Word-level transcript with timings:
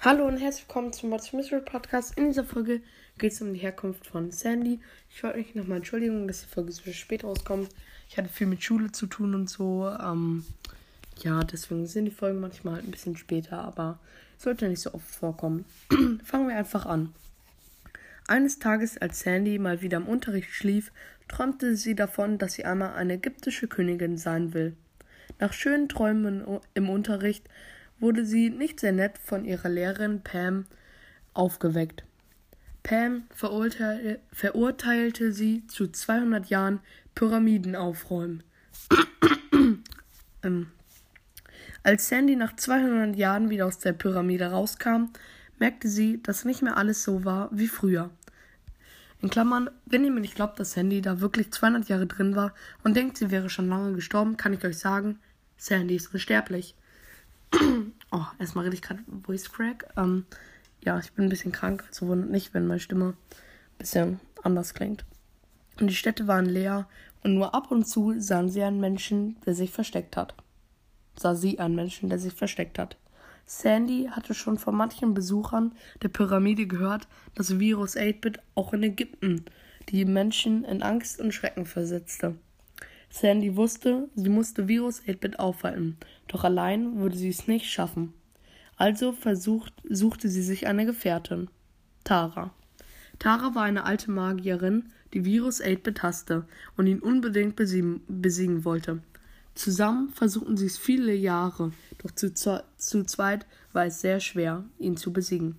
Hallo 0.00 0.26
und 0.26 0.38
herzlich 0.38 0.66
willkommen 0.66 0.92
zum 0.92 1.10
What's 1.10 1.34
Mystery 1.34 1.60
Podcast. 1.60 2.16
In 2.16 2.28
dieser 2.28 2.42
Folge 2.44 2.80
geht 3.18 3.32
es 3.32 3.42
um 3.42 3.52
die 3.52 3.60
Herkunft 3.60 4.06
von 4.06 4.30
Sandy. 4.30 4.80
Ich 5.10 5.22
wollte 5.22 5.36
mich 5.38 5.54
nochmal 5.54 5.78
entschuldigen, 5.78 6.26
dass 6.26 6.40
die 6.40 6.46
Folge 6.46 6.72
so 6.72 6.90
spät 6.92 7.24
rauskommt. 7.24 7.68
Ich 8.08 8.16
hatte 8.16 8.30
viel 8.30 8.46
mit 8.46 8.62
Schule 8.62 8.90
zu 8.90 9.06
tun 9.06 9.34
und 9.34 9.50
so. 9.50 9.86
Ähm, 9.88 10.46
ja, 11.24 11.42
deswegen 11.44 11.86
sind 11.86 12.06
die 12.06 12.10
Folgen 12.10 12.40
manchmal 12.40 12.74
halt 12.74 12.84
ein 12.84 12.90
bisschen 12.90 13.16
später, 13.16 13.58
aber 13.58 13.98
sollte 14.38 14.68
nicht 14.68 14.80
so 14.80 14.94
oft 14.94 15.08
vorkommen. 15.08 15.64
Fangen 16.24 16.48
wir 16.48 16.56
einfach 16.56 16.86
an. 16.86 17.12
Eines 18.26 18.58
Tages, 18.58 18.98
als 18.98 19.20
Sandy 19.20 19.58
mal 19.58 19.80
wieder 19.80 19.96
im 19.96 20.06
Unterricht 20.06 20.50
schlief, 20.52 20.92
träumte 21.28 21.76
sie 21.76 21.94
davon, 21.94 22.38
dass 22.38 22.54
sie 22.54 22.64
einmal 22.64 22.94
eine 22.94 23.14
ägyptische 23.14 23.68
Königin 23.68 24.18
sein 24.18 24.54
will. 24.54 24.76
Nach 25.38 25.52
schönen 25.52 25.88
Träumen 25.88 26.44
im 26.74 26.90
Unterricht 26.90 27.48
wurde 28.00 28.24
sie 28.24 28.50
nicht 28.50 28.80
sehr 28.80 28.92
nett 28.92 29.18
von 29.18 29.44
ihrer 29.44 29.68
Lehrerin 29.68 30.22
Pam 30.22 30.66
aufgeweckt. 31.34 32.04
Pam 32.82 33.24
verurteilte, 33.34 34.20
verurteilte 34.32 35.32
sie 35.32 35.66
zu 35.66 35.88
200 35.88 36.46
Jahren 36.46 36.80
Pyramiden 37.14 37.76
aufräumen. 37.76 38.42
ähm. 40.42 40.68
Als 41.88 42.08
Sandy 42.08 42.36
nach 42.36 42.54
200 42.54 43.16
Jahren 43.16 43.48
wieder 43.48 43.64
aus 43.64 43.78
der 43.78 43.94
Pyramide 43.94 44.50
rauskam, 44.50 45.04
merkte 45.58 45.88
sie, 45.88 46.22
dass 46.22 46.44
nicht 46.44 46.60
mehr 46.60 46.76
alles 46.76 47.02
so 47.02 47.24
war 47.24 47.48
wie 47.50 47.66
früher. 47.66 48.10
In 49.22 49.30
Klammern, 49.30 49.70
wenn 49.86 50.04
ihr 50.04 50.10
mir 50.10 50.20
nicht 50.20 50.34
glaubt, 50.34 50.60
dass 50.60 50.72
Sandy 50.72 51.00
da 51.00 51.22
wirklich 51.22 51.50
200 51.50 51.88
Jahre 51.88 52.06
drin 52.06 52.36
war 52.36 52.52
und 52.84 52.94
denkt, 52.94 53.16
sie 53.16 53.30
wäre 53.30 53.48
schon 53.48 53.70
lange 53.70 53.94
gestorben, 53.94 54.36
kann 54.36 54.52
ich 54.52 54.66
euch 54.66 54.76
sagen, 54.76 55.18
Sandy 55.56 55.96
ist 55.96 56.12
unsterblich. 56.12 56.74
oh, 58.12 58.26
erstmal 58.38 58.66
rede 58.66 58.76
ich 58.76 58.82
gerade 58.82 59.02
Voice 59.22 59.50
Crack. 59.50 59.88
Ähm, 59.96 60.26
ja, 60.84 60.98
ich 60.98 61.12
bin 61.12 61.24
ein 61.24 61.30
bisschen 61.30 61.52
krank, 61.52 61.84
also 61.88 62.06
wundert 62.06 62.28
nicht, 62.28 62.52
wenn 62.52 62.66
meine 62.66 62.80
Stimme 62.80 63.14
ein 63.14 63.78
bisschen 63.78 64.20
anders 64.42 64.74
klingt. 64.74 65.06
Und 65.80 65.86
die 65.86 65.96
Städte 65.96 66.26
waren 66.26 66.44
leer 66.44 66.86
und 67.22 67.32
nur 67.32 67.54
ab 67.54 67.70
und 67.70 67.88
zu 67.88 68.20
sahen 68.20 68.50
sie 68.50 68.62
einen 68.62 68.78
Menschen, 68.78 69.36
der 69.46 69.54
sich 69.54 69.70
versteckt 69.70 70.18
hat. 70.18 70.34
Sah 71.18 71.34
sie 71.34 71.58
einen 71.58 71.74
Menschen, 71.74 72.08
der 72.08 72.18
sich 72.18 72.32
versteckt 72.32 72.78
hat. 72.78 72.96
Sandy 73.46 74.08
hatte 74.10 74.34
schon 74.34 74.58
von 74.58 74.76
manchen 74.76 75.14
Besuchern 75.14 75.72
der 76.02 76.08
Pyramide 76.08 76.66
gehört, 76.66 77.08
dass 77.34 77.58
Virus 77.58 77.96
8-Bit 77.96 78.40
auch 78.54 78.72
in 78.74 78.82
Ägypten 78.82 79.44
die 79.88 80.04
Menschen 80.04 80.64
in 80.64 80.82
Angst 80.82 81.18
und 81.18 81.32
Schrecken 81.32 81.64
versetzte. 81.64 82.36
Sandy 83.10 83.56
wusste, 83.56 84.08
sie 84.14 84.28
musste 84.28 84.68
Virus 84.68 85.00
8-Bit 85.02 85.38
aufhalten, 85.38 85.96
doch 86.28 86.44
allein 86.44 86.98
würde 86.98 87.16
sie 87.16 87.30
es 87.30 87.48
nicht 87.48 87.70
schaffen. 87.70 88.12
Also 88.76 89.12
versucht, 89.12 89.72
suchte 89.88 90.28
sie 90.28 90.42
sich 90.42 90.66
eine 90.66 90.84
Gefährtin. 90.84 91.48
Tara. 92.04 92.52
Tara 93.18 93.54
war 93.54 93.62
eine 93.62 93.84
alte 93.84 94.10
Magierin, 94.10 94.92
die 95.14 95.24
Virus 95.24 95.62
8-Bit 95.62 96.02
hasste 96.02 96.46
und 96.76 96.86
ihn 96.86 97.00
unbedingt 97.00 97.56
besiegen, 97.56 98.02
besiegen 98.06 98.64
wollte. 98.64 99.00
Zusammen 99.58 100.10
versuchten 100.10 100.56
sie 100.56 100.66
es 100.66 100.78
viele 100.78 101.12
Jahre, 101.12 101.72
doch 102.00 102.12
zu, 102.12 102.32
zu 102.32 103.02
zweit 103.02 103.44
war 103.72 103.86
es 103.86 104.00
sehr 104.00 104.20
schwer, 104.20 104.64
ihn 104.78 104.96
zu 104.96 105.12
besiegen. 105.12 105.58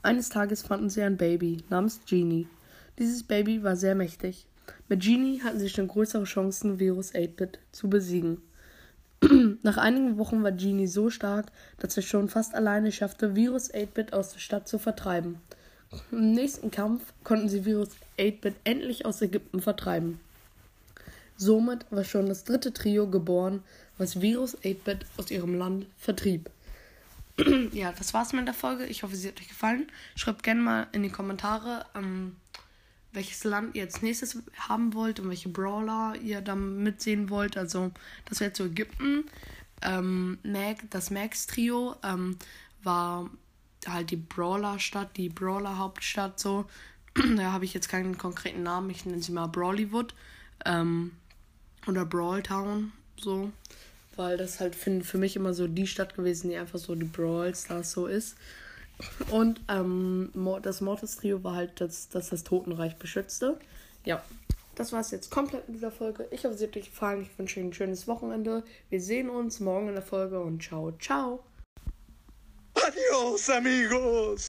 Eines 0.00 0.30
Tages 0.30 0.62
fanden 0.62 0.88
sie 0.88 1.02
ein 1.02 1.18
Baby 1.18 1.58
namens 1.68 2.00
Genie. 2.06 2.48
Dieses 2.98 3.22
Baby 3.22 3.62
war 3.62 3.76
sehr 3.76 3.94
mächtig. 3.94 4.46
Mit 4.88 5.02
Genie 5.02 5.42
hatten 5.42 5.58
sie 5.58 5.68
schon 5.68 5.88
größere 5.88 6.24
Chancen, 6.24 6.78
Virus 6.78 7.12
8-Bit 7.12 7.58
zu 7.70 7.90
besiegen. 7.90 8.40
Nach 9.62 9.76
einigen 9.76 10.16
Wochen 10.16 10.42
war 10.42 10.52
Genie 10.52 10.86
so 10.86 11.10
stark, 11.10 11.52
dass 11.78 11.98
er 11.98 12.02
schon 12.02 12.30
fast 12.30 12.54
alleine 12.54 12.92
schaffte, 12.92 13.36
Virus 13.36 13.70
8-Bit 13.74 14.14
aus 14.14 14.32
der 14.32 14.38
Stadt 14.38 14.68
zu 14.68 14.78
vertreiben. 14.78 15.42
Im 16.10 16.32
nächsten 16.32 16.70
Kampf 16.70 17.12
konnten 17.24 17.50
sie 17.50 17.66
Virus 17.66 17.90
8-Bit 18.18 18.54
endlich 18.64 19.04
aus 19.04 19.20
Ägypten 19.20 19.60
vertreiben. 19.60 20.18
Somit 21.36 21.86
war 21.90 22.04
schon 22.04 22.26
das 22.26 22.44
dritte 22.44 22.72
Trio 22.72 23.08
geboren, 23.08 23.62
was 23.98 24.20
Virus 24.20 24.56
8-Bit 24.58 25.06
aus 25.16 25.30
ihrem 25.30 25.54
Land 25.54 25.86
vertrieb. 25.98 26.50
ja, 27.72 27.92
das 27.92 28.14
war's 28.14 28.32
mit 28.32 28.46
der 28.46 28.54
Folge. 28.54 28.86
Ich 28.86 29.02
hoffe, 29.02 29.16
sie 29.16 29.28
hat 29.28 29.40
euch 29.40 29.48
gefallen. 29.48 29.86
Schreibt 30.14 30.42
gerne 30.42 30.60
mal 30.60 30.86
in 30.92 31.02
die 31.02 31.10
Kommentare, 31.10 31.84
ähm, 31.94 32.36
welches 33.12 33.44
Land 33.44 33.74
ihr 33.74 33.84
als 33.84 34.02
nächstes 34.02 34.42
haben 34.58 34.94
wollt 34.94 35.20
und 35.20 35.28
welche 35.28 35.50
Brawler 35.50 36.14
ihr 36.22 36.40
da 36.40 36.54
mitsehen 36.54 37.28
wollt. 37.28 37.56
Also, 37.56 37.90
das 38.26 38.40
wäre 38.40 38.52
zu 38.52 38.64
Ägypten. 38.64 39.24
Ähm, 39.82 40.38
Mag, 40.42 40.78
das 40.90 41.10
Max-Trio 41.10 41.96
ähm, 42.02 42.38
war 42.82 43.28
halt 43.86 44.10
die 44.10 44.16
Brawler-Stadt, 44.16 45.16
die 45.16 45.28
Brawler-Hauptstadt 45.28 46.40
so. 46.40 46.64
da 47.36 47.52
habe 47.52 47.66
ich 47.66 47.74
jetzt 47.74 47.90
keinen 47.90 48.16
konkreten 48.16 48.62
Namen, 48.62 48.88
ich 48.88 49.04
nenne 49.04 49.22
sie 49.22 49.32
mal 49.32 49.46
Brawlywood 49.46 50.14
ähm, 50.64 51.12
oder 51.86 52.04
Brawltown 52.04 52.92
so, 53.16 53.50
weil 54.16 54.36
das 54.36 54.60
halt 54.60 54.74
für, 54.74 55.00
für 55.02 55.18
mich 55.18 55.36
immer 55.36 55.54
so 55.54 55.66
die 55.66 55.86
Stadt 55.86 56.14
gewesen, 56.14 56.50
die 56.50 56.56
einfach 56.56 56.78
so 56.78 56.94
die 56.94 57.04
Brawl 57.04 57.54
Stars 57.54 57.92
so 57.92 58.06
ist. 58.06 58.36
Und 59.30 59.60
ähm, 59.68 60.30
das 60.62 60.80
Mortis-Trio 60.80 61.44
war 61.44 61.54
halt, 61.54 61.80
das, 61.80 62.08
das 62.08 62.30
das 62.30 62.44
Totenreich 62.44 62.96
beschützte. 62.96 63.58
Ja, 64.04 64.22
das 64.74 64.92
war 64.92 65.00
es 65.00 65.10
jetzt 65.10 65.30
komplett 65.30 65.66
in 65.68 65.74
dieser 65.74 65.90
Folge. 65.90 66.28
Ich 66.30 66.44
hoffe, 66.44 66.54
es 66.54 66.62
hat 66.62 66.76
euch 66.76 66.90
gefallen. 66.90 67.22
Ich 67.22 67.38
wünsche 67.38 67.60
euch 67.60 67.66
ein 67.66 67.72
schönes 67.72 68.06
Wochenende. 68.06 68.62
Wir 68.88 69.00
sehen 69.00 69.28
uns 69.28 69.60
morgen 69.60 69.88
in 69.88 69.94
der 69.94 70.02
Folge 70.02 70.40
und 70.40 70.62
ciao, 70.62 70.92
ciao. 71.00 71.42
Adios, 72.74 73.50
amigos. 73.50 74.44